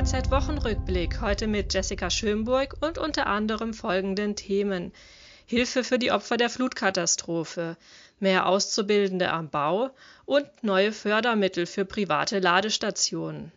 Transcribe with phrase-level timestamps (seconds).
[0.00, 4.94] DHZ Wochenrückblick heute mit Jessica Schönburg und unter anderem folgenden Themen.
[5.44, 7.76] Hilfe für die Opfer der Flutkatastrophe,
[8.18, 9.90] mehr Auszubildende am Bau
[10.24, 13.52] und neue Fördermittel für private Ladestationen.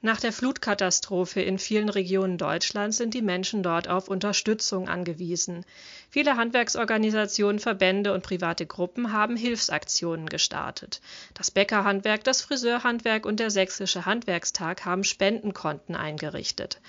[0.00, 5.64] Nach der Flutkatastrophe in vielen Regionen Deutschlands sind die Menschen dort auf Unterstützung angewiesen.
[6.08, 11.00] Viele Handwerksorganisationen, Verbände und private Gruppen haben Hilfsaktionen gestartet.
[11.34, 16.80] Das Bäckerhandwerk, das Friseurhandwerk und der Sächsische Handwerkstag haben Spendenkonten eingerichtet.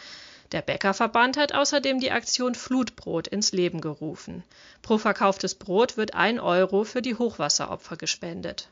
[0.51, 4.43] Der Bäckerverband hat außerdem die Aktion Flutbrot ins Leben gerufen.
[4.83, 8.69] Pro verkauftes Brot wird ein Euro für die Hochwasseropfer gespendet.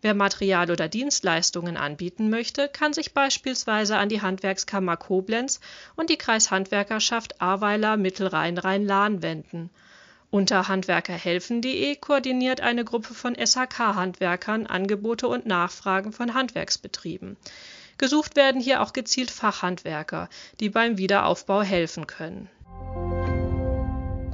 [0.00, 5.60] Wer Material oder Dienstleistungen anbieten möchte, kann sich beispielsweise an die Handwerkskammer Koblenz
[5.96, 9.70] und die Kreishandwerkerschaft Ahrweiler Mittelrhein-Rhein-Lahn wenden.
[10.30, 17.36] Unter handwerkerhelfen.de koordiniert eine Gruppe von SHK-Handwerkern Angebote und Nachfragen von Handwerksbetrieben.
[17.96, 20.28] Gesucht werden hier auch gezielt Fachhandwerker,
[20.60, 22.48] die beim Wiederaufbau helfen können.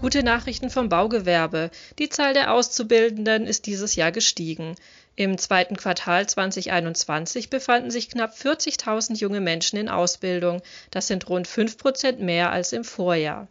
[0.05, 1.71] Gute Nachrichten vom Baugewerbe.
[1.99, 4.75] Die Zahl der Auszubildenden ist dieses Jahr gestiegen.
[5.17, 10.61] Im zweiten Quartal 2021 befanden sich knapp 40.000 junge Menschen in Ausbildung.
[10.91, 13.49] Das sind rund 5 Prozent mehr als im Vorjahr.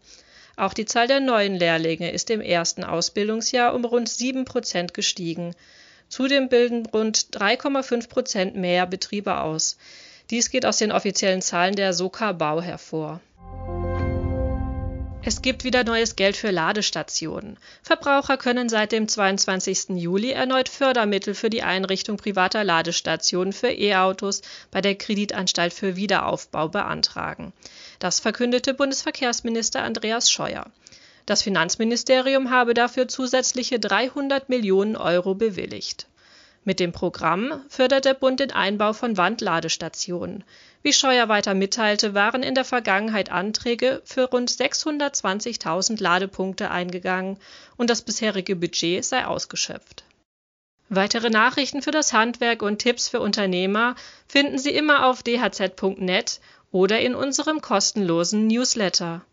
[0.55, 5.55] Auch die Zahl der neuen Lehrlinge ist im ersten Ausbildungsjahr um rund 7 Prozent gestiegen.
[6.07, 9.75] Zudem bilden rund 3,5 Prozent mehr Betriebe aus.
[10.29, 13.21] Dies geht aus den offiziellen Zahlen der Soka Bau hervor.
[15.25, 17.57] Es gibt wieder neues Geld für Ladestationen.
[17.81, 19.91] Verbraucher können seit dem 22.
[19.95, 26.67] Juli erneut Fördermittel für die Einrichtung privater Ladestationen für E-Autos bei der Kreditanstalt für Wiederaufbau
[26.67, 27.53] beantragen.
[27.99, 30.65] Das verkündete Bundesverkehrsminister Andreas Scheuer.
[31.25, 36.07] Das Finanzministerium habe dafür zusätzliche 300 Millionen Euro bewilligt.
[36.65, 40.43] Mit dem Programm fördert der Bund den Einbau von Wandladestationen.
[40.81, 47.37] Wie Scheuer weiter mitteilte, waren in der Vergangenheit Anträge für rund 620.000 Ladepunkte eingegangen
[47.75, 50.03] und das bisherige Budget sei ausgeschöpft.
[50.89, 53.95] Weitere Nachrichten für das Handwerk und Tipps für Unternehmer
[54.27, 56.39] finden Sie immer auf dhz.net
[56.71, 59.25] oder in unserem kostenlosen Newsletter.